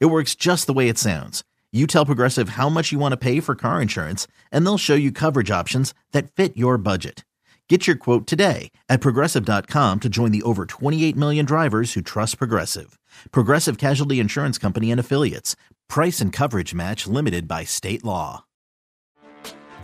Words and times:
It 0.00 0.06
works 0.06 0.34
just 0.34 0.66
the 0.66 0.72
way 0.72 0.88
it 0.88 0.98
sounds. 0.98 1.42
You 1.72 1.86
tell 1.86 2.04
Progressive 2.06 2.50
how 2.50 2.68
much 2.68 2.92
you 2.92 2.98
want 2.98 3.12
to 3.12 3.16
pay 3.16 3.40
for 3.40 3.54
car 3.54 3.80
insurance, 3.80 4.26
and 4.50 4.64
they'll 4.64 4.78
show 4.78 4.94
you 4.94 5.10
coverage 5.10 5.50
options 5.50 5.94
that 6.12 6.30
fit 6.30 6.56
your 6.56 6.76
budget. 6.76 7.24
Get 7.68 7.86
your 7.86 7.96
quote 7.96 8.26
today 8.26 8.70
at 8.90 9.00
progressive.com 9.00 10.00
to 10.00 10.08
join 10.10 10.30
the 10.30 10.42
over 10.42 10.66
28 10.66 11.16
million 11.16 11.46
drivers 11.46 11.94
who 11.94 12.02
trust 12.02 12.36
Progressive. 12.36 12.98
Progressive 13.30 13.78
Casualty 13.78 14.20
Insurance 14.20 14.58
Company 14.58 14.90
and 14.90 15.00
Affiliates. 15.00 15.56
Price 15.88 16.20
and 16.20 16.34
coverage 16.34 16.74
match 16.74 17.06
limited 17.06 17.48
by 17.48 17.64
state 17.64 18.04
law. 18.04 18.44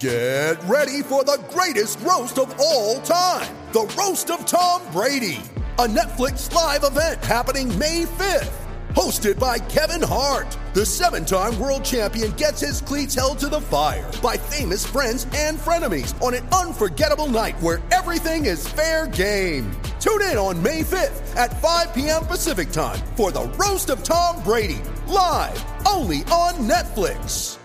Get 0.01 0.63
ready 0.65 1.03
for 1.03 1.25
the 1.25 1.43
greatest 1.51 1.99
roast 2.01 2.39
of 2.39 2.55
all 2.61 3.01
time 3.01 3.57
the 3.73 3.91
Roast 3.99 4.31
of 4.31 4.45
Tom 4.45 4.81
Brady, 4.93 5.41
a 5.79 5.87
Netflix 5.87 6.53
live 6.53 6.85
event 6.85 7.25
happening 7.25 7.77
May 7.79 8.05
5th. 8.05 8.68
Hosted 8.99 9.39
by 9.39 9.61
Kevin 9.61 10.03
Hart, 10.03 10.59
the 10.75 10.85
seven 10.85 11.25
time 11.25 11.57
world 11.61 11.85
champion 11.85 12.33
gets 12.33 12.61
his 12.61 12.81
cleats 12.81 13.15
held 13.15 13.39
to 13.39 13.47
the 13.47 13.61
fire 13.61 14.11
by 14.21 14.37
famous 14.37 14.85
friends 14.85 15.25
and 15.37 15.57
frenemies 15.57 16.21
on 16.21 16.35
an 16.35 16.45
unforgettable 16.49 17.29
night 17.29 17.55
where 17.61 17.81
everything 17.93 18.47
is 18.47 18.67
fair 18.67 19.07
game. 19.07 19.71
Tune 20.01 20.23
in 20.23 20.37
on 20.37 20.61
May 20.61 20.83
5th 20.83 21.37
at 21.37 21.63
5 21.63 21.95
p.m. 21.95 22.27
Pacific 22.27 22.73
time 22.73 22.99
for 23.15 23.31
the 23.31 23.45
Roast 23.51 23.89
of 23.89 24.03
Tom 24.03 24.43
Brady, 24.43 24.81
live 25.07 25.65
only 25.87 26.25
on 26.33 26.55
Netflix. 26.69 27.61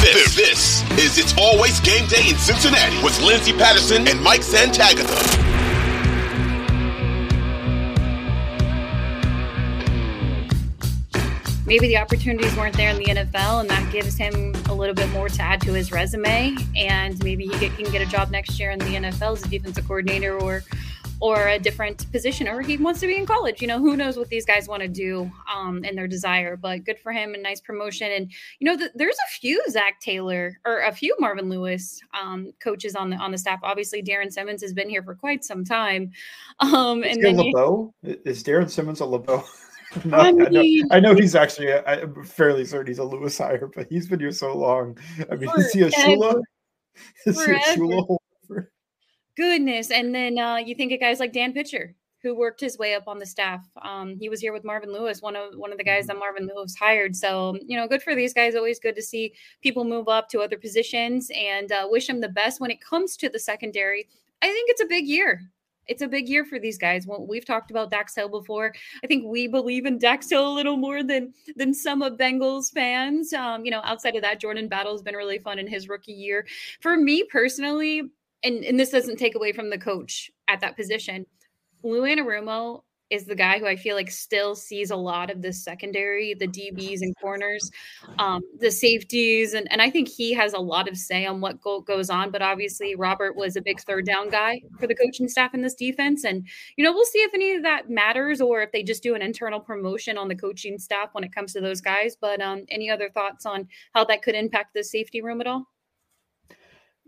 This, 0.00 0.34
this 0.34 0.82
is 0.98 1.16
It's 1.16 1.34
Always 1.38 1.78
Game 1.78 2.08
Day 2.08 2.28
in 2.28 2.34
Cincinnati 2.34 3.00
with 3.04 3.16
Lindsay 3.22 3.52
Patterson 3.52 4.08
and 4.08 4.20
Mike 4.20 4.40
Santagata. 4.40 5.49
Maybe 11.70 11.86
the 11.86 11.98
opportunities 11.98 12.56
weren't 12.56 12.76
there 12.76 12.90
in 12.90 12.96
the 12.96 13.04
NFL, 13.04 13.60
and 13.60 13.70
that 13.70 13.92
gives 13.92 14.16
him 14.16 14.56
a 14.68 14.74
little 14.74 14.92
bit 14.92 15.08
more 15.10 15.28
to 15.28 15.40
add 15.40 15.60
to 15.60 15.72
his 15.72 15.92
resume. 15.92 16.56
And 16.74 17.22
maybe 17.22 17.46
he 17.46 17.56
get, 17.60 17.76
can 17.76 17.84
get 17.92 18.02
a 18.02 18.10
job 18.10 18.32
next 18.32 18.58
year 18.58 18.72
in 18.72 18.80
the 18.80 18.86
NFL 18.86 19.34
as 19.34 19.44
a 19.44 19.48
defensive 19.48 19.86
coordinator 19.86 20.36
or 20.36 20.64
or 21.20 21.46
a 21.46 21.60
different 21.60 22.10
position, 22.10 22.48
or 22.48 22.60
he 22.60 22.76
wants 22.76 22.98
to 22.98 23.06
be 23.06 23.14
in 23.14 23.24
college. 23.24 23.62
You 23.62 23.68
know, 23.68 23.78
who 23.78 23.96
knows 23.96 24.16
what 24.16 24.28
these 24.30 24.44
guys 24.44 24.66
want 24.66 24.82
to 24.82 24.88
do 24.88 25.30
um, 25.54 25.84
and 25.84 25.96
their 25.96 26.08
desire. 26.08 26.56
But 26.56 26.82
good 26.82 26.98
for 26.98 27.12
him, 27.12 27.34
and 27.34 27.42
nice 27.44 27.60
promotion. 27.60 28.10
And 28.10 28.32
you 28.58 28.64
know, 28.64 28.76
the, 28.76 28.90
there's 28.96 29.18
a 29.28 29.30
few 29.38 29.62
Zac 29.70 30.00
Taylor 30.00 30.58
or 30.66 30.80
a 30.80 30.92
few 30.92 31.14
Marvin 31.20 31.48
Lewis 31.48 32.00
um, 32.20 32.52
coaches 32.58 32.96
on 32.96 33.10
the 33.10 33.16
on 33.16 33.30
the 33.30 33.38
staff. 33.38 33.60
Obviously, 33.62 34.02
Darrin 34.02 34.32
Simmons 34.32 34.60
has 34.62 34.72
been 34.72 34.90
here 34.90 35.04
for 35.04 35.14
quite 35.14 35.44
some 35.44 35.64
time. 35.64 36.10
Um, 36.58 37.04
and 37.04 37.22
then 37.22 37.36
LeBeau 37.36 37.94
you, 38.02 38.20
is 38.24 38.42
Darrin 38.42 38.68
Simmons 38.68 38.98
a 38.98 39.06
LeBeau? 39.06 39.44
I, 39.92 39.98
mean, 40.04 40.14
I, 40.14 40.48
know, 40.48 40.64
I, 40.90 41.00
know, 41.00 41.14
he's 41.14 41.34
actually. 41.34 41.72
I'm 41.72 42.24
fairly 42.24 42.64
certain 42.64 42.86
he's 42.86 42.98
a 42.98 43.04
Lewis 43.04 43.38
hire, 43.38 43.70
but 43.74 43.88
he's 43.88 44.08
been 44.08 44.20
here 44.20 44.32
so 44.32 44.56
long. 44.56 44.98
I 45.30 45.34
mean, 45.34 45.50
is 45.56 45.72
he 45.72 45.82
a 45.82 45.90
Shula? 45.90 46.40
Is 47.26 47.42
he 47.44 47.52
a 47.52 47.58
Shula? 47.58 48.16
Goodness, 49.36 49.90
and 49.90 50.14
then 50.14 50.38
uh, 50.38 50.56
you 50.56 50.74
think 50.74 50.92
of 50.92 51.00
guys 51.00 51.18
like 51.18 51.32
Dan 51.32 51.52
Pitcher, 51.52 51.94
who 52.22 52.34
worked 52.34 52.60
his 52.60 52.76
way 52.76 52.94
up 52.94 53.08
on 53.08 53.18
the 53.18 53.24
staff. 53.24 53.66
Um, 53.80 54.16
he 54.18 54.28
was 54.28 54.40
here 54.40 54.52
with 54.52 54.64
Marvin 54.64 54.92
Lewis, 54.92 55.22
one 55.22 55.34
of 55.34 55.54
one 55.54 55.72
of 55.72 55.78
the 55.78 55.84
guys 55.84 56.06
that 56.06 56.14
mm-hmm. 56.14 56.20
Marvin 56.20 56.50
Lewis 56.54 56.74
hired. 56.74 57.16
So 57.16 57.56
you 57.66 57.76
know, 57.76 57.88
good 57.88 58.02
for 58.02 58.14
these 58.14 58.34
guys. 58.34 58.54
Always 58.54 58.78
good 58.78 58.96
to 58.96 59.02
see 59.02 59.32
people 59.62 59.84
move 59.84 60.08
up 60.08 60.28
to 60.30 60.40
other 60.40 60.58
positions, 60.58 61.30
and 61.34 61.72
uh, 61.72 61.86
wish 61.88 62.06
them 62.06 62.20
the 62.20 62.28
best 62.28 62.60
when 62.60 62.70
it 62.70 62.80
comes 62.80 63.16
to 63.18 63.28
the 63.28 63.38
secondary. 63.38 64.08
I 64.42 64.48
think 64.48 64.70
it's 64.70 64.82
a 64.82 64.86
big 64.86 65.06
year 65.06 65.50
it's 65.90 66.02
a 66.02 66.08
big 66.08 66.28
year 66.28 66.44
for 66.44 66.58
these 66.58 66.78
guys. 66.78 67.06
Well, 67.06 67.26
we've 67.26 67.44
talked 67.44 67.70
about 67.70 67.90
Dax 67.90 68.14
Hill 68.14 68.28
before. 68.28 68.72
I 69.02 69.06
think 69.08 69.24
we 69.26 69.48
believe 69.48 69.84
in 69.84 69.98
Dax 69.98 70.30
Hill 70.30 70.48
a 70.48 70.54
little 70.54 70.76
more 70.76 71.02
than 71.02 71.34
than 71.56 71.74
some 71.74 72.00
of 72.00 72.16
Bengals 72.16 72.72
fans. 72.72 73.32
Um, 73.32 73.64
you 73.64 73.72
know, 73.72 73.80
outside 73.84 74.14
of 74.14 74.22
that, 74.22 74.40
Jordan 74.40 74.68
Battle 74.68 74.92
has 74.92 75.02
been 75.02 75.16
really 75.16 75.38
fun 75.38 75.58
in 75.58 75.66
his 75.66 75.88
rookie 75.88 76.12
year. 76.12 76.46
For 76.80 76.96
me 76.96 77.24
personally, 77.24 78.02
and, 78.44 78.64
and 78.64 78.78
this 78.78 78.90
doesn't 78.90 79.16
take 79.16 79.34
away 79.34 79.52
from 79.52 79.68
the 79.68 79.78
coach 79.78 80.30
at 80.48 80.60
that 80.60 80.76
position. 80.76 81.26
Lou 81.82 82.02
Anarumo 82.02 82.82
is 83.10 83.24
the 83.24 83.34
guy 83.34 83.58
who 83.58 83.66
I 83.66 83.76
feel 83.76 83.96
like 83.96 84.10
still 84.10 84.54
sees 84.54 84.90
a 84.90 84.96
lot 84.96 85.30
of 85.30 85.42
the 85.42 85.52
secondary, 85.52 86.34
the 86.34 86.46
DBs 86.46 87.02
and 87.02 87.14
corners, 87.20 87.70
um, 88.18 88.42
the 88.58 88.70
safeties, 88.70 89.54
and, 89.54 89.70
and 89.70 89.82
I 89.82 89.90
think 89.90 90.08
he 90.08 90.32
has 90.34 90.52
a 90.52 90.58
lot 90.58 90.88
of 90.88 90.96
say 90.96 91.26
on 91.26 91.40
what 91.40 91.60
go- 91.60 91.80
goes 91.80 92.08
on. 92.08 92.30
But 92.30 92.42
obviously, 92.42 92.94
Robert 92.94 93.36
was 93.36 93.56
a 93.56 93.62
big 93.62 93.80
third 93.80 94.06
down 94.06 94.30
guy 94.30 94.62
for 94.78 94.86
the 94.86 94.94
coaching 94.94 95.28
staff 95.28 95.54
in 95.54 95.62
this 95.62 95.74
defense, 95.74 96.24
and 96.24 96.46
you 96.76 96.84
know 96.84 96.92
we'll 96.92 97.04
see 97.04 97.18
if 97.18 97.34
any 97.34 97.54
of 97.54 97.62
that 97.64 97.90
matters 97.90 98.40
or 98.40 98.62
if 98.62 98.72
they 98.72 98.82
just 98.82 99.02
do 99.02 99.14
an 99.14 99.22
internal 99.22 99.60
promotion 99.60 100.16
on 100.16 100.28
the 100.28 100.36
coaching 100.36 100.78
staff 100.78 101.08
when 101.12 101.24
it 101.24 101.34
comes 101.34 101.52
to 101.52 101.60
those 101.60 101.80
guys. 101.80 102.16
But 102.20 102.40
um, 102.40 102.64
any 102.68 102.90
other 102.90 103.10
thoughts 103.10 103.44
on 103.44 103.68
how 103.94 104.04
that 104.04 104.22
could 104.22 104.34
impact 104.34 104.74
the 104.74 104.84
safety 104.84 105.20
room 105.20 105.40
at 105.40 105.46
all? 105.46 105.66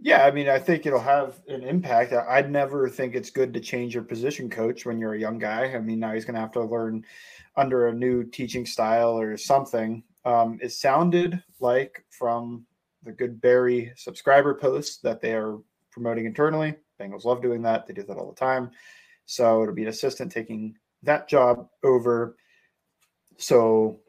Yeah, 0.04 0.24
I 0.24 0.32
mean, 0.32 0.48
I 0.48 0.58
think 0.58 0.84
it'll 0.84 0.98
have 0.98 1.40
an 1.46 1.62
impact. 1.62 2.12
I'd 2.12 2.50
never 2.50 2.88
think 2.88 3.14
it's 3.14 3.30
good 3.30 3.54
to 3.54 3.60
change 3.60 3.94
your 3.94 4.02
position 4.02 4.50
coach 4.50 4.84
when 4.84 4.98
you're 4.98 5.14
a 5.14 5.20
young 5.20 5.38
guy. 5.38 5.72
I 5.72 5.78
mean, 5.78 6.00
now 6.00 6.12
he's 6.12 6.24
going 6.24 6.34
to 6.34 6.40
have 6.40 6.50
to 6.52 6.64
learn 6.64 7.04
under 7.56 7.86
a 7.86 7.94
new 7.94 8.24
teaching 8.24 8.66
style 8.66 9.16
or 9.16 9.36
something. 9.36 10.02
Um, 10.24 10.58
it 10.60 10.72
sounded 10.72 11.40
like 11.60 12.04
from 12.10 12.66
the 13.04 13.12
Good 13.12 13.40
Barry 13.40 13.92
subscriber 13.94 14.54
posts 14.54 14.96
that 15.02 15.20
they 15.20 15.34
are 15.34 15.58
promoting 15.92 16.26
internally. 16.26 16.74
Bengals 17.00 17.24
love 17.24 17.40
doing 17.40 17.62
that. 17.62 17.86
They 17.86 17.94
do 17.94 18.02
that 18.02 18.16
all 18.16 18.28
the 18.28 18.34
time. 18.34 18.72
So 19.26 19.62
it'll 19.62 19.74
be 19.74 19.82
an 19.82 19.88
assistant 19.88 20.32
taking 20.32 20.76
that 21.04 21.28
job 21.28 21.68
over. 21.84 22.36
So 23.36 24.00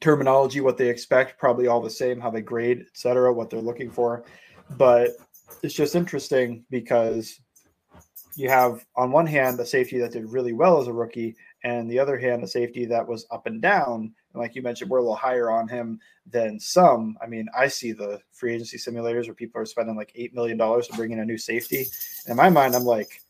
terminology, 0.00 0.60
what 0.60 0.78
they 0.78 0.88
expect, 0.88 1.38
probably 1.38 1.68
all 1.68 1.80
the 1.80 1.90
same, 1.90 2.20
how 2.20 2.30
they 2.30 2.40
grade, 2.40 2.86
etc., 2.88 3.32
what 3.32 3.50
they're 3.50 3.60
looking 3.60 3.88
for 3.88 4.24
but 4.76 5.10
it's 5.62 5.74
just 5.74 5.94
interesting 5.94 6.64
because 6.70 7.40
you 8.34 8.48
have 8.48 8.84
on 8.96 9.12
one 9.12 9.26
hand 9.26 9.60
a 9.60 9.66
safety 9.66 9.98
that 9.98 10.12
did 10.12 10.30
really 10.30 10.52
well 10.52 10.80
as 10.80 10.86
a 10.86 10.92
rookie 10.92 11.36
and 11.64 11.90
the 11.90 11.98
other 11.98 12.18
hand 12.18 12.42
a 12.42 12.48
safety 12.48 12.84
that 12.86 13.06
was 13.06 13.26
up 13.30 13.46
and 13.46 13.60
down. 13.60 14.12
And 14.32 14.42
like 14.42 14.54
you 14.54 14.62
mentioned 14.62 14.90
we're 14.90 14.98
a 14.98 15.02
little 15.02 15.14
higher 15.14 15.50
on 15.50 15.68
him 15.68 16.00
than 16.26 16.58
some. 16.58 17.16
I 17.22 17.26
mean 17.26 17.46
i 17.56 17.68
see 17.68 17.92
the 17.92 18.20
free 18.32 18.54
agency 18.54 18.78
simulators 18.78 19.26
where 19.26 19.34
people 19.34 19.60
are 19.60 19.66
spending 19.66 19.96
like 19.96 20.12
$8 20.18 20.32
million 20.32 20.58
to 20.58 20.92
bring 20.96 21.12
in 21.12 21.20
a 21.20 21.24
new 21.24 21.38
safety. 21.38 21.86
In 22.26 22.36
my 22.36 22.48
mind 22.48 22.74
i'm 22.74 22.84
like 22.84 23.20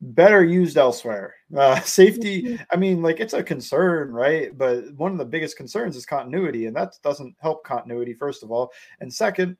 better 0.00 0.44
used 0.44 0.76
elsewhere. 0.76 1.34
Uh, 1.54 1.78
safety 1.80 2.42
mm-hmm. 2.44 2.62
i 2.70 2.76
mean 2.76 3.02
like 3.02 3.20
it's 3.20 3.34
a 3.34 3.42
concern 3.42 4.10
right? 4.10 4.56
But 4.56 4.94
one 4.94 5.12
of 5.12 5.18
the 5.18 5.24
biggest 5.24 5.58
concerns 5.58 5.96
is 5.96 6.06
continuity 6.06 6.64
and 6.64 6.74
that 6.74 6.94
doesn't 7.02 7.36
help 7.40 7.62
continuity 7.62 8.14
first 8.14 8.42
of 8.42 8.50
all. 8.50 8.72
And 9.00 9.12
second 9.12 9.58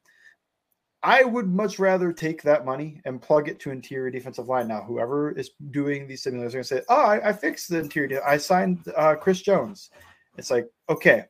I 1.04 1.24
would 1.24 1.48
much 1.48 1.78
rather 1.78 2.12
take 2.12 2.42
that 2.42 2.64
money 2.64 3.00
and 3.04 3.20
plug 3.20 3.48
it 3.48 3.58
to 3.60 3.70
interior 3.70 4.10
defensive 4.10 4.48
line. 4.48 4.68
Now, 4.68 4.82
whoever 4.82 5.32
is 5.32 5.50
doing 5.70 6.06
these 6.06 6.22
simulators 6.22 6.48
are 6.48 6.50
going 6.50 6.62
to 6.62 6.64
say, 6.64 6.82
"Oh, 6.88 7.02
I, 7.02 7.30
I, 7.30 7.32
fixed 7.32 7.68
the 7.68 7.80
interior. 7.80 8.24
I 8.24 8.36
signed 8.36 8.80
uh, 8.96 9.16
Chris 9.16 9.42
Jones." 9.42 9.90
It's 10.38 10.50
like, 10.50 10.68
okay, 10.88 11.24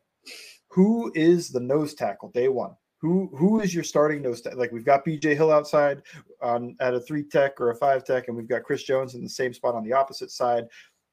who 0.68 1.10
is 1.14 1.48
the 1.48 1.60
nose 1.60 1.94
tackle 1.94 2.30
day 2.30 2.48
one? 2.48 2.76
Who 3.00 3.30
who 3.34 3.60
is 3.60 3.74
your 3.74 3.84
starting 3.84 4.22
nose 4.22 4.42
tackle? 4.42 4.58
Like 4.58 4.72
we've 4.72 4.84
got 4.84 5.04
B.J. 5.04 5.34
Hill 5.34 5.50
outside 5.50 6.02
on 6.42 6.76
at 6.80 6.94
a 6.94 7.00
three 7.00 7.24
tech 7.24 7.60
or 7.60 7.70
a 7.70 7.76
five 7.76 8.04
tech, 8.04 8.28
and 8.28 8.36
we've 8.36 8.48
got 8.48 8.64
Chris 8.64 8.82
Jones 8.82 9.14
in 9.14 9.22
the 9.22 9.28
same 9.28 9.54
spot 9.54 9.74
on 9.74 9.84
the 9.84 9.92
opposite 9.94 10.30
side. 10.30 10.66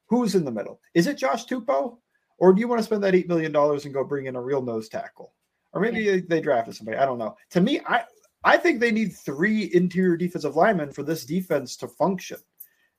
Who's 0.08 0.36
in 0.36 0.44
the 0.44 0.52
middle? 0.52 0.82
Is 0.94 1.08
it 1.08 1.18
Josh 1.18 1.46
Tupou, 1.46 1.98
or 2.38 2.54
do 2.54 2.60
you 2.60 2.68
want 2.68 2.80
to 2.80 2.84
spend 2.84 3.04
that 3.04 3.16
eight 3.16 3.30
million 3.30 3.52
dollars 3.52 3.86
and 3.86 3.94
go 3.94 4.04
bring 4.04 4.26
in 4.26 4.36
a 4.36 4.42
real 4.42 4.62
nose 4.62 4.90
tackle? 4.90 5.34
Or 5.72 5.82
maybe 5.82 6.02
yeah. 6.02 6.18
they 6.28 6.42
drafted 6.42 6.76
somebody. 6.76 6.98
I 6.98 7.06
don't 7.06 7.20
know. 7.20 7.38
To 7.52 7.62
me, 7.62 7.80
I 7.88 8.04
I 8.44 8.58
think 8.58 8.80
they 8.80 8.92
need 8.92 9.14
three 9.14 9.70
interior 9.74 10.16
defensive 10.16 10.56
linemen 10.56 10.92
for 10.92 11.04
this 11.04 11.26
defense 11.26 11.76
to 11.78 11.88
function. 11.88 12.38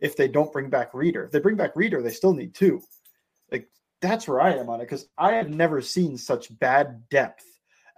If 0.01 0.17
they 0.17 0.29
don't 0.29 0.53
bring 0.53 0.71
back 0.71 0.95
Reader, 0.95 1.25
if 1.25 1.31
they 1.31 1.41
bring 1.41 1.57
back 1.57 1.77
Reader, 1.77 2.03
they 2.03 2.11
still 2.11 2.35
need 2.35 2.55
two. 2.55 2.81
Like 3.51 3.69
that's 4.01 4.29
where 4.29 4.41
I 4.41 4.55
am 4.55 4.69
on 4.69 4.81
it 4.81 4.85
because 4.85 5.09
I 5.19 5.33
have 5.33 5.51
never 5.51 5.81
seen 5.81 6.17
such 6.17 6.59
bad 6.59 7.09
depth 7.11 7.45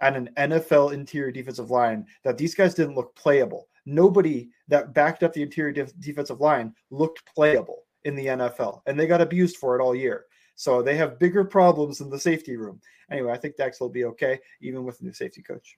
at 0.01 0.15
an 0.17 0.29
NFL 0.37 0.93
interior 0.93 1.31
defensive 1.31 1.71
line 1.71 2.05
that 2.23 2.37
these 2.37 2.55
guys 2.55 2.73
didn't 2.73 2.95
look 2.95 3.15
playable. 3.15 3.67
Nobody 3.85 4.49
that 4.67 4.93
backed 4.93 5.23
up 5.23 5.33
the 5.33 5.41
interior 5.41 5.71
def- 5.71 5.97
defensive 5.99 6.41
line 6.41 6.73
looked 6.89 7.23
playable 7.33 7.83
in 8.03 8.15
the 8.15 8.25
NFL, 8.27 8.81
and 8.85 8.99
they 8.99 9.07
got 9.07 9.21
abused 9.21 9.57
for 9.57 9.77
it 9.77 9.81
all 9.81 9.95
year. 9.95 10.25
So 10.55 10.81
they 10.81 10.95
have 10.97 11.19
bigger 11.19 11.43
problems 11.43 12.01
in 12.01 12.09
the 12.09 12.19
safety 12.19 12.57
room. 12.57 12.79
Anyway, 13.11 13.31
I 13.31 13.37
think 13.37 13.55
Dex 13.55 13.79
will 13.79 13.89
be 13.89 14.05
okay, 14.05 14.39
even 14.61 14.83
with 14.83 14.99
the 14.99 15.05
new 15.05 15.13
safety 15.13 15.41
coach. 15.41 15.77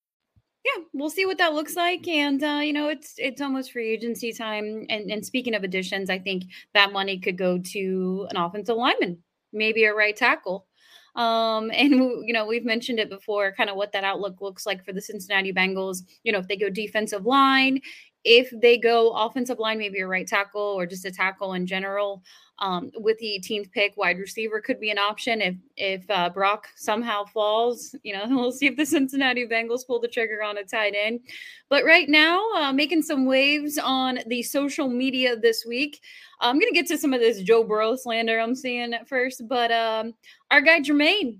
yeah, 0.75 0.83
we'll 0.93 1.09
see 1.09 1.25
what 1.25 1.37
that 1.37 1.53
looks 1.53 1.75
like. 1.75 2.07
And 2.07 2.43
uh, 2.43 2.61
you 2.63 2.73
know, 2.73 2.89
it's 2.89 3.15
it's 3.17 3.41
almost 3.41 3.71
free 3.71 3.91
agency 3.91 4.33
time. 4.33 4.85
And 4.89 5.11
and 5.11 5.25
speaking 5.25 5.55
of 5.55 5.63
additions, 5.63 6.09
I 6.09 6.19
think 6.19 6.43
that 6.73 6.91
money 6.91 7.19
could 7.19 7.37
go 7.37 7.57
to 7.57 8.27
an 8.29 8.37
offensive 8.37 8.75
lineman, 8.75 9.19
maybe 9.53 9.83
a 9.85 9.93
right 9.93 10.15
tackle. 10.15 10.67
Um, 11.15 11.71
and 11.75 11.91
you 12.25 12.33
know, 12.33 12.45
we've 12.45 12.65
mentioned 12.65 12.99
it 12.99 13.09
before, 13.09 13.53
kind 13.53 13.69
of 13.69 13.75
what 13.75 13.91
that 13.93 14.03
outlook 14.03 14.41
looks 14.41 14.65
like 14.65 14.85
for 14.85 14.93
the 14.93 15.01
Cincinnati 15.01 15.53
Bengals. 15.53 15.99
You 16.23 16.31
know, 16.31 16.39
if 16.39 16.47
they 16.47 16.57
go 16.57 16.69
defensive 16.69 17.25
line, 17.25 17.81
if 18.23 18.51
they 18.61 18.77
go 18.77 19.11
offensive 19.11 19.59
line, 19.59 19.77
maybe 19.77 19.99
a 19.99 20.07
right 20.07 20.27
tackle 20.27 20.61
or 20.61 20.85
just 20.85 21.05
a 21.05 21.11
tackle 21.11 21.53
in 21.53 21.65
general, 21.65 22.23
um, 22.59 22.91
with 22.97 23.17
the 23.17 23.41
18th 23.43 23.71
pick, 23.71 23.97
wide 23.97 24.19
receiver 24.19 24.61
could 24.61 24.79
be 24.79 24.91
an 24.91 24.99
option 24.99 25.41
if 25.41 25.55
if 25.77 26.09
uh, 26.11 26.29
Brock 26.29 26.67
somehow 26.75 27.25
falls. 27.25 27.95
You 28.03 28.13
know, 28.13 28.25
we'll 28.29 28.51
see 28.51 28.67
if 28.67 28.77
the 28.77 28.85
Cincinnati 28.85 29.47
Bengals 29.47 29.85
pull 29.85 29.99
the 29.99 30.07
trigger 30.07 30.43
on 30.43 30.59
a 30.59 30.63
tight 30.63 30.93
end. 30.95 31.21
But 31.69 31.83
right 31.83 32.07
now, 32.07 32.39
uh, 32.55 32.71
making 32.71 33.01
some 33.01 33.25
waves 33.25 33.79
on 33.79 34.19
the 34.27 34.43
social 34.43 34.87
media 34.87 35.35
this 35.35 35.65
week. 35.67 36.01
I'm 36.39 36.59
gonna 36.59 36.71
get 36.71 36.87
to 36.87 36.97
some 36.97 37.13
of 37.13 37.19
this 37.19 37.41
Joe 37.41 37.63
Burrow 37.63 37.95
slander 37.95 38.39
I'm 38.39 38.55
seeing 38.55 38.93
at 38.93 39.07
first, 39.07 39.47
but 39.47 39.71
um, 39.71 40.13
our 40.51 40.61
guy 40.61 40.79
Jermaine 40.79 41.39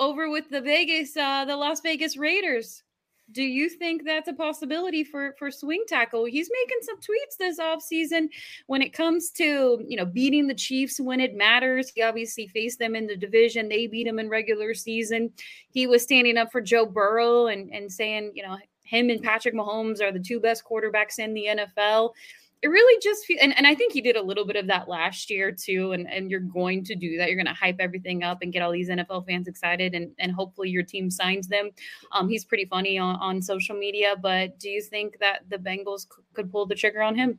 over 0.00 0.30
with 0.30 0.48
the 0.50 0.60
Vegas, 0.60 1.16
uh, 1.16 1.44
the 1.44 1.56
Las 1.56 1.80
Vegas 1.80 2.16
Raiders 2.16 2.82
do 3.32 3.42
you 3.42 3.68
think 3.68 4.04
that's 4.04 4.28
a 4.28 4.32
possibility 4.32 5.04
for 5.04 5.34
for 5.38 5.50
swing 5.50 5.84
tackle? 5.86 6.24
He's 6.24 6.50
making 6.64 6.82
some 6.82 6.96
tweets 6.98 7.36
this 7.38 7.58
offseason 7.58 8.28
when 8.66 8.82
it 8.82 8.92
comes 8.92 9.30
to 9.32 9.84
you 9.86 9.96
know 9.96 10.04
beating 10.06 10.46
the 10.46 10.54
chiefs 10.54 11.00
when 11.00 11.20
it 11.20 11.34
matters. 11.34 11.90
He 11.94 12.02
obviously 12.02 12.48
faced 12.48 12.78
them 12.78 12.94
in 12.94 13.06
the 13.06 13.16
division. 13.16 13.68
They 13.68 13.86
beat 13.86 14.06
him 14.06 14.18
in 14.18 14.28
regular 14.28 14.74
season. 14.74 15.32
He 15.70 15.86
was 15.86 16.02
standing 16.02 16.36
up 16.36 16.50
for 16.50 16.60
joe 16.60 16.86
burrow 16.86 17.46
and 17.46 17.70
and 17.72 17.90
saying 17.90 18.32
you 18.34 18.42
know 18.42 18.56
him 18.84 19.10
and 19.10 19.22
patrick 19.22 19.54
mahomes 19.54 20.02
are 20.02 20.12
the 20.12 20.18
two 20.18 20.40
best 20.40 20.64
quarterbacks 20.64 21.18
in 21.18 21.34
the 21.34 21.46
nfl 21.46 22.12
it 22.62 22.68
really 22.68 23.00
just 23.02 23.24
feels 23.24 23.40
and, 23.42 23.56
and 23.56 23.66
I 23.66 23.74
think 23.74 23.92
he 23.92 24.02
did 24.02 24.16
a 24.16 24.22
little 24.22 24.46
bit 24.46 24.56
of 24.56 24.66
that 24.66 24.88
last 24.88 25.30
year 25.30 25.50
too. 25.50 25.92
And, 25.92 26.10
and 26.12 26.30
you're 26.30 26.40
going 26.40 26.84
to 26.84 26.94
do 26.94 27.16
that. 27.16 27.28
You're 27.28 27.36
going 27.36 27.46
to 27.46 27.54
hype 27.54 27.76
everything 27.78 28.22
up 28.22 28.42
and 28.42 28.52
get 28.52 28.60
all 28.60 28.70
these 28.70 28.90
NFL 28.90 29.26
fans 29.26 29.48
excited 29.48 29.94
and, 29.94 30.10
and 30.18 30.30
hopefully 30.30 30.68
your 30.68 30.82
team 30.82 31.10
signs 31.10 31.48
them. 31.48 31.70
Um, 32.12 32.28
he's 32.28 32.44
pretty 32.44 32.66
funny 32.66 32.98
on, 32.98 33.16
on 33.16 33.40
social 33.40 33.76
media, 33.76 34.14
but 34.20 34.58
do 34.58 34.68
you 34.68 34.82
think 34.82 35.18
that 35.20 35.48
the 35.48 35.56
Bengals 35.56 36.02
c- 36.02 36.22
could 36.34 36.52
pull 36.52 36.66
the 36.66 36.74
trigger 36.74 37.00
on 37.00 37.14
him? 37.14 37.38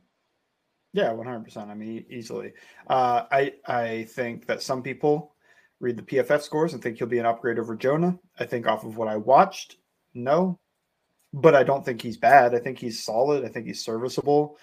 Yeah, 0.92 1.10
100%. 1.10 1.68
I 1.68 1.74
mean, 1.74 2.04
easily. 2.10 2.52
Uh, 2.88 3.22
I, 3.30 3.52
I 3.66 4.04
think 4.10 4.46
that 4.46 4.60
some 4.60 4.82
people 4.82 5.36
read 5.78 5.96
the 5.96 6.02
PFF 6.02 6.42
scores 6.42 6.74
and 6.74 6.82
think 6.82 6.98
he'll 6.98 7.06
be 7.06 7.18
an 7.18 7.26
upgrade 7.26 7.60
over 7.60 7.76
Jonah. 7.76 8.18
I 8.40 8.44
think 8.44 8.66
off 8.66 8.84
of 8.84 8.96
what 8.96 9.08
I 9.08 9.16
watched, 9.16 9.76
no, 10.14 10.58
but 11.32 11.54
I 11.54 11.62
don't 11.62 11.84
think 11.84 12.02
he's 12.02 12.16
bad. 12.16 12.54
I 12.54 12.58
think 12.58 12.78
he's 12.78 13.04
solid. 13.04 13.44
I 13.44 13.48
think 13.48 13.66
he's 13.66 13.84
serviceable 13.84 14.58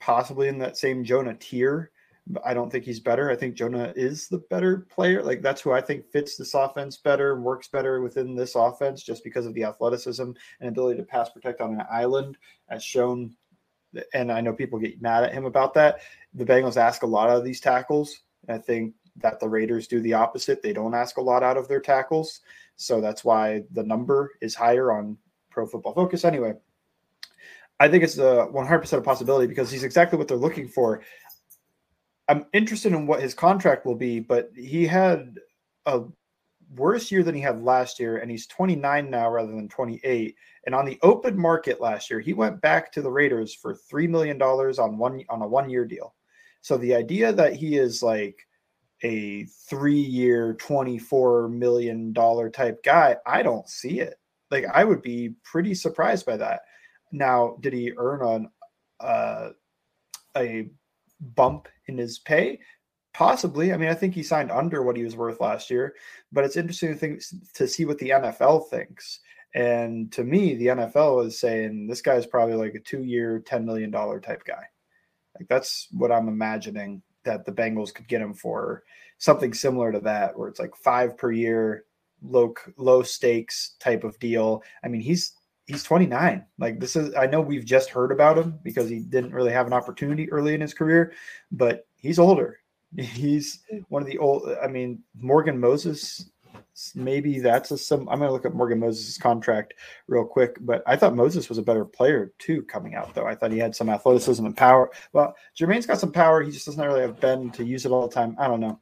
possibly 0.00 0.48
in 0.48 0.58
that 0.58 0.76
same 0.76 1.04
Jonah 1.04 1.34
tier. 1.34 1.90
But 2.26 2.42
I 2.46 2.54
don't 2.54 2.70
think 2.70 2.84
he's 2.84 3.00
better. 3.00 3.30
I 3.30 3.36
think 3.36 3.54
Jonah 3.54 3.92
is 3.96 4.28
the 4.28 4.38
better 4.50 4.86
player. 4.90 5.22
Like 5.22 5.42
that's 5.42 5.60
who 5.60 5.72
I 5.72 5.80
think 5.80 6.10
fits 6.10 6.36
this 6.36 6.54
offense 6.54 6.96
better 6.96 7.34
and 7.34 7.42
works 7.42 7.68
better 7.68 8.00
within 8.00 8.34
this 8.34 8.54
offense 8.54 9.02
just 9.02 9.24
because 9.24 9.46
of 9.46 9.54
the 9.54 9.64
athleticism 9.64 10.30
and 10.60 10.68
ability 10.68 10.98
to 11.00 11.06
pass 11.06 11.30
protect 11.30 11.60
on 11.60 11.74
an 11.74 11.86
island 11.90 12.36
as 12.68 12.84
shown. 12.84 13.34
And 14.14 14.30
I 14.30 14.40
know 14.40 14.52
people 14.52 14.78
get 14.78 15.02
mad 15.02 15.24
at 15.24 15.32
him 15.32 15.44
about 15.44 15.74
that. 15.74 16.00
The 16.34 16.44
Bengals 16.44 16.76
ask 16.76 17.02
a 17.02 17.06
lot 17.06 17.30
of 17.30 17.42
these 17.42 17.60
tackles. 17.60 18.20
I 18.48 18.58
think 18.58 18.94
that 19.16 19.40
the 19.40 19.48
Raiders 19.48 19.88
do 19.88 20.00
the 20.00 20.14
opposite. 20.14 20.62
They 20.62 20.72
don't 20.72 20.94
ask 20.94 21.16
a 21.16 21.22
lot 21.22 21.42
out 21.42 21.56
of 21.56 21.66
their 21.68 21.80
tackles. 21.80 22.40
So 22.76 23.00
that's 23.00 23.24
why 23.24 23.64
the 23.72 23.82
number 23.82 24.32
is 24.40 24.54
higher 24.54 24.92
on 24.92 25.18
Pro 25.50 25.66
Football 25.66 25.94
Focus. 25.94 26.24
Anyway, 26.24 26.54
I 27.80 27.88
think 27.88 28.04
it's 28.04 28.18
a 28.18 28.46
100% 28.52 28.92
a 28.92 29.00
possibility 29.00 29.46
because 29.46 29.70
he's 29.70 29.84
exactly 29.84 30.18
what 30.18 30.28
they're 30.28 30.36
looking 30.36 30.68
for. 30.68 31.02
I'm 32.28 32.44
interested 32.52 32.92
in 32.92 33.06
what 33.06 33.22
his 33.22 33.34
contract 33.34 33.86
will 33.86 33.96
be, 33.96 34.20
but 34.20 34.50
he 34.54 34.86
had 34.86 35.36
a 35.86 36.02
worse 36.76 37.10
year 37.10 37.22
than 37.22 37.34
he 37.34 37.40
had 37.40 37.62
last 37.62 37.98
year, 37.98 38.18
and 38.18 38.30
he's 38.30 38.46
29 38.46 39.10
now 39.10 39.30
rather 39.30 39.50
than 39.50 39.68
28. 39.68 40.36
And 40.66 40.74
on 40.74 40.84
the 40.84 40.98
open 41.02 41.36
market 41.38 41.80
last 41.80 42.10
year, 42.10 42.20
he 42.20 42.34
went 42.34 42.60
back 42.60 42.92
to 42.92 43.02
the 43.02 43.10
Raiders 43.10 43.54
for 43.54 43.74
three 43.74 44.06
million 44.06 44.38
dollars 44.38 44.78
on 44.78 44.98
one 44.98 45.24
on 45.30 45.42
a 45.42 45.48
one 45.48 45.70
year 45.70 45.86
deal. 45.86 46.14
So 46.60 46.76
the 46.76 46.94
idea 46.94 47.32
that 47.32 47.54
he 47.54 47.78
is 47.78 48.02
like 48.02 48.46
a 49.02 49.44
three 49.68 49.94
year, 49.94 50.54
24 50.54 51.48
million 51.48 52.12
dollar 52.12 52.50
type 52.50 52.82
guy, 52.84 53.16
I 53.26 53.42
don't 53.42 53.68
see 53.68 54.00
it. 54.00 54.16
Like 54.50 54.66
I 54.72 54.84
would 54.84 55.00
be 55.00 55.30
pretty 55.42 55.74
surprised 55.74 56.26
by 56.26 56.36
that. 56.36 56.60
Now, 57.12 57.56
did 57.60 57.72
he 57.72 57.92
earn 57.96 58.22
on 58.22 58.50
uh, 59.00 59.50
a 60.36 60.68
bump 61.20 61.68
in 61.86 61.98
his 61.98 62.18
pay? 62.18 62.60
Possibly. 63.12 63.72
I 63.72 63.76
mean, 63.76 63.88
I 63.88 63.94
think 63.94 64.14
he 64.14 64.22
signed 64.22 64.50
under 64.50 64.82
what 64.82 64.96
he 64.96 65.02
was 65.02 65.16
worth 65.16 65.40
last 65.40 65.70
year, 65.70 65.94
but 66.30 66.44
it's 66.44 66.56
interesting 66.56 66.90
to 66.90 66.94
think 66.94 67.22
to 67.54 67.66
see 67.66 67.84
what 67.84 67.98
the 67.98 68.10
NFL 68.10 68.68
thinks. 68.68 69.20
And 69.54 70.12
to 70.12 70.22
me, 70.22 70.54
the 70.54 70.66
NFL 70.66 71.26
is 71.26 71.38
saying 71.38 71.88
this 71.88 72.02
guy 72.02 72.14
is 72.14 72.26
probably 72.26 72.54
like 72.54 72.74
a 72.74 72.80
two-year, 72.80 73.40
ten 73.40 73.66
million 73.66 73.90
dollar 73.90 74.20
type 74.20 74.44
guy. 74.44 74.62
Like 75.36 75.48
that's 75.48 75.88
what 75.90 76.12
I'm 76.12 76.28
imagining 76.28 77.02
that 77.24 77.44
the 77.44 77.52
Bengals 77.52 77.92
could 77.92 78.08
get 78.08 78.22
him 78.22 78.32
for 78.32 78.84
something 79.18 79.52
similar 79.52 79.90
to 79.92 80.00
that, 80.00 80.38
where 80.38 80.48
it's 80.48 80.60
like 80.60 80.76
five 80.76 81.18
per 81.18 81.32
year, 81.32 81.84
low 82.22 82.54
low 82.76 83.02
stakes 83.02 83.74
type 83.80 84.04
of 84.04 84.18
deal. 84.20 84.62
I 84.84 84.88
mean, 84.88 85.00
he's 85.00 85.32
he's 85.70 85.82
29. 85.82 86.44
Like 86.58 86.80
this 86.80 86.96
is 86.96 87.14
I 87.14 87.26
know 87.26 87.40
we've 87.40 87.64
just 87.64 87.90
heard 87.90 88.12
about 88.12 88.38
him 88.38 88.58
because 88.62 88.88
he 88.88 89.00
didn't 89.00 89.32
really 89.32 89.52
have 89.52 89.66
an 89.66 89.72
opportunity 89.72 90.30
early 90.30 90.54
in 90.54 90.60
his 90.60 90.74
career, 90.74 91.12
but 91.52 91.86
he's 91.98 92.18
older. 92.18 92.58
He's 92.98 93.60
one 93.88 94.02
of 94.02 94.08
the 94.08 94.18
old 94.18 94.48
I 94.62 94.66
mean 94.66 95.02
Morgan 95.14 95.58
Moses 95.58 96.30
maybe 96.94 97.38
that's 97.38 97.70
a 97.70 97.78
some 97.78 98.08
I'm 98.08 98.18
going 98.18 98.28
to 98.28 98.32
look 98.32 98.46
at 98.46 98.54
Morgan 98.54 98.78
Moses' 98.78 99.18
contract 99.18 99.74
real 100.06 100.24
quick, 100.24 100.56
but 100.60 100.82
I 100.86 100.96
thought 100.96 101.14
Moses 101.14 101.48
was 101.48 101.58
a 101.58 101.62
better 101.62 101.84
player 101.84 102.32
too 102.38 102.62
coming 102.62 102.94
out 102.94 103.14
though. 103.14 103.26
I 103.26 103.34
thought 103.34 103.52
he 103.52 103.58
had 103.58 103.74
some 103.74 103.88
athleticism 103.88 104.44
and 104.44 104.56
power. 104.56 104.90
Well, 105.12 105.36
Jermaine's 105.54 105.86
got 105.86 106.00
some 106.00 106.12
power, 106.12 106.42
he 106.42 106.50
just 106.50 106.66
doesn't 106.66 106.84
really 106.84 107.02
have 107.02 107.20
Ben 107.20 107.50
to 107.52 107.64
use 107.64 107.84
it 107.86 107.92
all 107.92 108.08
the 108.08 108.14
time. 108.14 108.36
I 108.38 108.46
don't 108.46 108.60
know. 108.60 108.80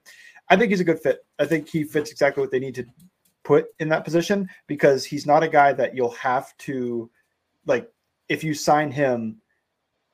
I 0.48 0.56
think 0.56 0.70
he's 0.70 0.80
a 0.80 0.84
good 0.84 1.00
fit. 1.00 1.24
I 1.38 1.44
think 1.44 1.68
he 1.68 1.84
fits 1.84 2.10
exactly 2.10 2.40
what 2.40 2.50
they 2.50 2.60
need 2.60 2.74
to 2.76 2.86
put 3.48 3.68
in 3.78 3.88
that 3.88 4.04
position 4.04 4.46
because 4.66 5.06
he's 5.06 5.24
not 5.24 5.42
a 5.42 5.48
guy 5.48 5.72
that 5.72 5.96
you'll 5.96 6.10
have 6.10 6.54
to 6.58 7.10
like 7.64 7.90
if 8.28 8.44
you 8.44 8.52
sign 8.52 8.90
him 8.90 9.40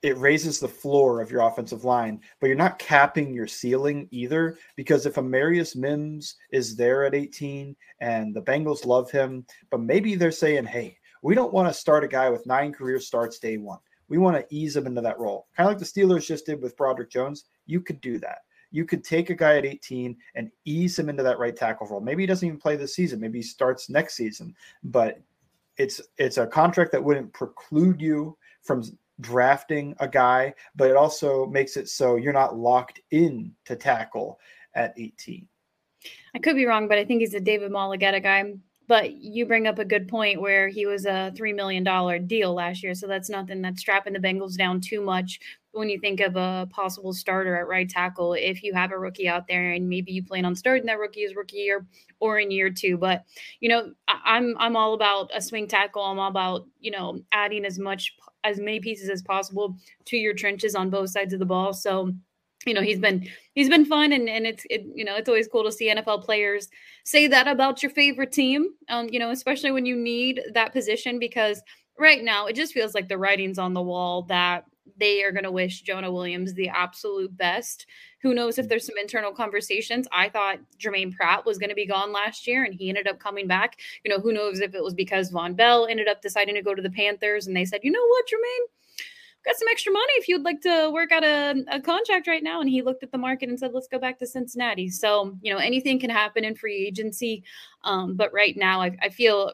it 0.02 0.16
raises 0.18 0.60
the 0.60 0.68
floor 0.68 1.22
of 1.22 1.30
your 1.30 1.40
offensive 1.40 1.82
line, 1.82 2.20
but 2.38 2.46
you're 2.46 2.56
not 2.56 2.78
capping 2.78 3.32
your 3.32 3.46
ceiling 3.46 4.06
either. 4.10 4.58
Because 4.76 5.06
if 5.06 5.14
Amarius 5.14 5.74
Mims 5.74 6.36
is 6.52 6.76
there 6.76 7.06
at 7.06 7.14
18 7.14 7.74
and 8.00 8.36
the 8.36 8.42
Bengals 8.42 8.84
love 8.84 9.10
him, 9.10 9.46
but 9.70 9.80
maybe 9.80 10.14
they're 10.14 10.30
saying, 10.30 10.66
hey, 10.66 10.98
we 11.22 11.34
don't 11.34 11.54
want 11.54 11.68
to 11.68 11.72
start 11.72 12.04
a 12.04 12.08
guy 12.08 12.28
with 12.28 12.46
nine 12.46 12.70
career 12.70 13.00
starts 13.00 13.38
day 13.38 13.56
one. 13.56 13.78
We 14.08 14.18
want 14.18 14.36
to 14.36 14.54
ease 14.54 14.76
him 14.76 14.86
into 14.86 15.00
that 15.00 15.18
role. 15.18 15.46
Kind 15.56 15.70
of 15.70 15.70
like 15.70 15.78
the 15.78 16.00
Steelers 16.00 16.26
just 16.26 16.44
did 16.44 16.60
with 16.60 16.76
Broderick 16.76 17.10
Jones. 17.10 17.46
You 17.64 17.80
could 17.80 18.02
do 18.02 18.18
that 18.18 18.40
you 18.74 18.84
could 18.84 19.04
take 19.04 19.30
a 19.30 19.34
guy 19.34 19.56
at 19.56 19.64
18 19.64 20.16
and 20.34 20.50
ease 20.64 20.98
him 20.98 21.08
into 21.08 21.22
that 21.22 21.38
right 21.38 21.54
tackle 21.54 21.86
role. 21.86 22.00
Maybe 22.00 22.24
he 22.24 22.26
doesn't 22.26 22.46
even 22.46 22.58
play 22.58 22.74
this 22.74 22.96
season. 22.96 23.20
Maybe 23.20 23.38
he 23.38 23.42
starts 23.42 23.88
next 23.88 24.16
season, 24.16 24.52
but 24.82 25.22
it's 25.76 26.00
it's 26.18 26.38
a 26.38 26.46
contract 26.46 26.90
that 26.90 27.02
wouldn't 27.02 27.32
preclude 27.32 28.00
you 28.00 28.36
from 28.62 28.82
drafting 29.20 29.94
a 30.00 30.08
guy, 30.08 30.52
but 30.74 30.90
it 30.90 30.96
also 30.96 31.46
makes 31.46 31.76
it 31.76 31.88
so 31.88 32.16
you're 32.16 32.32
not 32.32 32.58
locked 32.58 33.00
in 33.12 33.54
to 33.64 33.76
tackle 33.76 34.40
at 34.74 34.92
18. 34.98 35.46
I 36.34 36.38
could 36.40 36.56
be 36.56 36.66
wrong, 36.66 36.88
but 36.88 36.98
I 36.98 37.04
think 37.04 37.20
he's 37.20 37.34
a 37.34 37.40
David 37.40 37.70
Mulugheta 37.70 38.20
guy 38.20 38.54
But 38.86 39.12
you 39.12 39.46
bring 39.46 39.66
up 39.66 39.78
a 39.78 39.84
good 39.84 40.08
point 40.08 40.40
where 40.40 40.68
he 40.68 40.86
was 40.86 41.06
a 41.06 41.32
$3 41.34 41.54
million 41.54 42.26
deal 42.26 42.54
last 42.54 42.82
year. 42.82 42.94
So 42.94 43.06
that's 43.06 43.30
nothing 43.30 43.62
that's 43.62 43.80
strapping 43.80 44.12
the 44.12 44.18
Bengals 44.18 44.56
down 44.56 44.80
too 44.80 45.00
much 45.00 45.40
when 45.74 45.88
you 45.88 45.98
think 45.98 46.20
of 46.20 46.36
a 46.36 46.68
possible 46.70 47.12
starter 47.12 47.56
at 47.56 47.66
right 47.66 47.88
tackle 47.88 48.34
if 48.34 48.62
you 48.62 48.72
have 48.74 48.92
a 48.92 48.98
rookie 48.98 49.28
out 49.28 49.46
there 49.48 49.72
and 49.72 49.88
maybe 49.88 50.12
you 50.12 50.22
plan 50.22 50.44
on 50.44 50.54
starting 50.54 50.86
that 50.86 50.98
rookie 50.98 51.24
as 51.24 51.34
rookie 51.34 51.56
year 51.56 51.86
or 52.20 52.38
in 52.38 52.50
year 52.50 52.70
two. 52.70 52.96
But 52.96 53.24
you 53.60 53.68
know 53.68 53.92
I, 54.06 54.36
am 54.36 54.54
i'm 54.58 54.76
all 54.76 54.94
about 54.94 55.30
a 55.34 55.42
swing 55.42 55.66
tackle. 55.66 56.02
I'm 56.02 56.18
all 56.18 56.30
about 56.30 56.66
you 56.80 56.90
know 56.90 57.20
adding 57.32 57.64
as 57.64 57.78
much 57.78 58.14
as 58.44 58.58
many 58.58 58.80
pieces 58.80 59.08
as 59.08 59.22
possible 59.22 59.76
to 60.06 60.16
your 60.16 60.34
trenches 60.34 60.74
on 60.74 60.90
both 60.90 61.10
sides 61.10 61.32
of 61.32 61.40
the 61.40 61.46
ball. 61.46 61.72
So 61.72 62.12
you 62.66 62.74
know 62.74 62.82
he's 62.82 62.98
been 62.98 63.28
he's 63.54 63.68
been 63.68 63.84
fun 63.84 64.12
and 64.12 64.28
and 64.28 64.46
it's 64.46 64.64
it, 64.70 64.84
you 64.94 65.04
know 65.04 65.16
it's 65.16 65.28
always 65.28 65.48
cool 65.48 65.64
to 65.64 65.72
see 65.72 65.92
NFL 65.92 66.24
players 66.24 66.68
say 67.04 67.26
that 67.26 67.48
about 67.48 67.82
your 67.82 67.90
favorite 67.90 68.32
team 68.32 68.70
um 68.88 69.08
you 69.10 69.18
know 69.18 69.30
especially 69.30 69.70
when 69.70 69.86
you 69.86 69.96
need 69.96 70.40
that 70.54 70.72
position 70.72 71.18
because 71.18 71.62
right 71.98 72.22
now 72.22 72.46
it 72.46 72.56
just 72.56 72.72
feels 72.72 72.94
like 72.94 73.08
the 73.08 73.18
writing's 73.18 73.58
on 73.58 73.74
the 73.74 73.82
wall 73.82 74.22
that 74.22 74.64
they 74.98 75.22
are 75.22 75.32
going 75.32 75.44
to 75.44 75.50
wish 75.50 75.82
Jonah 75.82 76.12
Williams 76.12 76.54
the 76.54 76.68
absolute 76.68 77.36
best. 77.36 77.86
Who 78.22 78.34
knows 78.34 78.58
if 78.58 78.66
mm. 78.66 78.68
there's 78.68 78.86
some 78.86 78.98
internal 79.00 79.32
conversations? 79.32 80.06
I 80.12 80.28
thought 80.28 80.58
Germaine 80.78 81.12
Pratt 81.12 81.44
was 81.44 81.58
going 81.58 81.70
to 81.70 81.74
be 81.74 81.86
gone 81.86 82.12
last 82.12 82.46
year 82.46 82.64
and 82.64 82.74
he 82.74 82.88
ended 82.88 83.08
up 83.08 83.18
coming 83.18 83.46
back. 83.46 83.78
You 84.04 84.10
know, 84.10 84.20
who 84.20 84.32
knows 84.32 84.60
if 84.60 84.74
it 84.74 84.82
was 84.82 84.94
because 84.94 85.32
Vonn 85.32 85.56
Bell 85.56 85.86
ended 85.86 86.08
up 86.08 86.22
deciding 86.22 86.54
to 86.54 86.62
go 86.62 86.74
to 86.74 86.82
the 86.82 86.90
Panthers 86.90 87.46
and 87.46 87.56
they 87.56 87.64
said, 87.64 87.80
you 87.82 87.90
know 87.90 88.06
what, 88.06 88.28
Germaine? 88.28 88.66
Got 89.44 89.56
some 89.56 89.68
extra 89.70 89.92
money 89.92 90.12
if 90.16 90.28
you'd 90.28 90.42
like 90.42 90.62
to 90.62 90.90
work 90.90 91.12
out 91.12 91.22
a, 91.22 91.64
a 91.70 91.80
contract 91.80 92.26
right 92.26 92.42
now. 92.42 92.60
And 92.60 92.70
he 92.70 92.80
looked 92.80 93.02
at 93.02 93.12
the 93.12 93.18
market 93.18 93.50
and 93.50 93.58
said, 93.58 93.72
let's 93.74 93.88
go 93.88 93.98
back 93.98 94.18
to 94.20 94.26
Cincinnati. 94.26 94.88
So, 94.88 95.36
you 95.42 95.52
know, 95.52 95.58
anything 95.58 96.00
can 96.00 96.08
happen 96.08 96.44
in 96.44 96.54
free 96.54 96.86
agency. 96.86 97.44
Um, 97.82 98.16
but 98.16 98.32
right 98.32 98.56
now, 98.56 98.80
I, 98.80 98.96
I 99.02 99.10
feel 99.10 99.52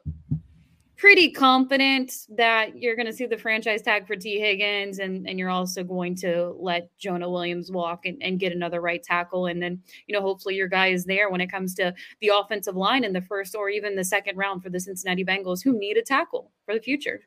pretty 1.01 1.31
confident 1.31 2.13
that 2.29 2.77
you're 2.77 2.95
going 2.95 3.07
to 3.07 3.13
see 3.13 3.25
the 3.25 3.39
franchise 3.39 3.81
tag 3.81 4.07
for 4.07 4.15
Tee 4.15 4.39
Higgins, 4.39 4.99
and 4.99 5.27
and 5.27 5.39
you're 5.39 5.49
also 5.49 5.83
going 5.83 6.15
to 6.17 6.55
let 6.59 6.91
Jonah 6.99 7.31
Williams 7.31 7.73
walk 7.73 8.05
and, 8.05 8.23
and 8.23 8.39
get 8.39 8.53
another 8.53 8.83
right 8.83 9.03
tackle, 9.03 9.47
and 9.47 9.63
then 9.63 9.81
you 10.07 10.15
know 10.15 10.21
hopefully 10.21 10.57
your 10.57 10.69
guy 10.69 10.89
is 10.89 11.07
there 11.07 11.31
when 11.31 11.41
it 11.41 11.51
comes 11.51 11.75
to 11.77 11.95
the 12.21 12.29
offensive 12.29 12.77
line 12.77 13.03
in 13.03 13.15
the 13.15 13.23
first 13.23 13.55
or 13.55 13.71
even 13.71 13.97
the 13.97 14.05
second 14.05 14.37
round 14.37 14.63
for 14.63 14.69
the 14.69 14.79
Cincinnati 14.79 15.25
Bengals, 15.25 15.65
who 15.65 15.79
need 15.79 15.97
a 15.97 16.03
tackle 16.03 16.53
for 16.67 16.75
the 16.75 16.81
future. 16.81 17.23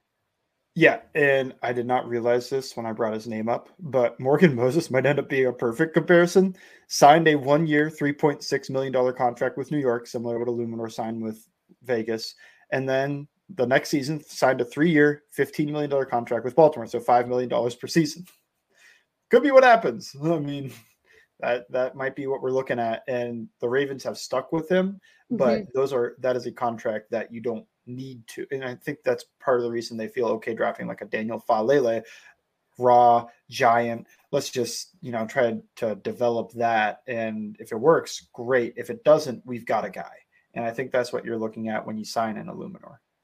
Yeah, 0.76 1.02
and 1.14 1.54
I 1.62 1.72
did 1.72 1.86
not 1.86 2.08
realize 2.08 2.50
this 2.50 2.76
when 2.76 2.88
I 2.88 2.94
brought 2.94 3.14
his 3.14 3.28
name 3.28 3.48
up, 3.48 3.70
but 3.80 4.20
Morgan 4.20 4.56
Moses 4.56 4.90
might 4.90 5.06
end 5.06 5.20
up 5.20 5.30
being 5.30 5.46
a 5.46 5.54
perfect 5.54 5.94
comparison. 5.94 6.56
Signed 6.88 7.28
a 7.28 7.36
one-year, 7.36 7.90
three 7.90 8.14
point 8.14 8.44
six 8.44 8.70
million 8.70 8.92
dollar 8.92 9.14
contract 9.14 9.58
with 9.58 9.72
New 9.72 9.80
York, 9.80 10.08
similar 10.08 10.34
to 10.34 10.40
what 10.40 10.48
Eluemunor 10.48 10.92
signed 10.92 11.22
with 11.22 11.48
Vegas, 11.84 12.34
and 12.72 12.90
then 12.90 13.28
the 13.50 13.68
next 13.68 13.90
season 13.90 14.24
signed 14.24 14.62
a 14.62 14.66
three-year, 14.66 15.24
$15 15.38 15.70
million 15.70 16.06
contract 16.06 16.46
with 16.46 16.56
Baltimore, 16.56 16.88
so 16.88 17.00
$5 17.00 17.28
million 17.28 17.50
per 17.50 17.88
season. 17.88 18.26
Could 19.30 19.44
be 19.44 19.52
what 19.52 19.64
happens. 19.64 20.16
I 20.24 20.40
mean, 20.40 20.72
that 21.40 21.70
that 21.72 21.96
might 21.96 22.16
be 22.16 22.28
what 22.28 22.42
we're 22.42 22.52
looking 22.52 22.80
at. 22.80 23.04
And 23.08 23.48
the 23.60 23.70
Ravens 23.70 24.04
have 24.04 24.18
stuck 24.18 24.52
with 24.52 24.70
him, 24.70 25.00
but 25.30 25.60
mm-hmm. 25.60 25.72
those 25.74 25.94
are 25.94 26.16
that 26.20 26.36
is 26.36 26.46
a 26.46 26.52
contract 26.52 27.12
that 27.12 27.32
you 27.34 27.42
don't 27.42 27.66
need 27.86 28.26
to. 28.28 28.46
And 28.52 28.64
I 28.64 28.76
think 28.76 29.00
that's 29.04 29.26
part 29.40 29.60
of 29.60 29.64
the 29.64 29.72
reason 29.72 29.98
they 29.98 30.08
feel 30.08 30.28
okay 30.28 30.54
drafting 30.54 30.88
like 30.88 31.02
a 31.02 31.06
Daniel 31.06 31.44
Faalele, 31.48 32.04
raw 32.78 33.26
giant. 33.50 34.08
Let's 34.32 34.50
just, 34.50 34.92
you 35.02 35.12
know, 35.12 35.26
try 35.26 35.58
to 35.78 35.96
develop 35.96 36.52
that. 36.54 37.02
And 37.08 37.56
if 37.60 37.72
it 37.72 37.80
works, 37.80 38.28
great. 38.34 38.74
If 38.78 38.90
it 38.90 39.04
doesn't, 39.04 39.46
we've 39.46 39.66
got 39.66 39.86
a 39.86 39.90
guy. 39.90 40.14
And 40.54 40.66
I 40.66 40.72
think 40.72 40.92
that's 40.92 41.12
what 41.12 41.26
you're 41.26 41.38
looking 41.38 41.70
at 41.70 41.86
when 41.86 41.98
you 41.98 42.06
sign 42.06 42.38
an 42.38 42.48
Eluemunor. 42.48 42.98